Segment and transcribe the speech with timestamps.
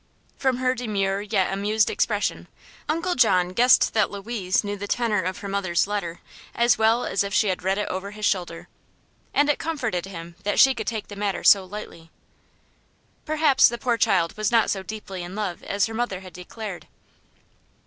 [0.35, 2.47] From her demure yet amused expression
[2.89, 6.21] Uncle John guessed that Louise knew the tenor of her mother's letter
[6.55, 8.67] as well as if she had read it over his shoulder,
[9.31, 12.09] and it comforted him that she could take the matter so lightly.
[13.25, 16.87] Perhaps the poor child was not so deeply in love as her mother had declared.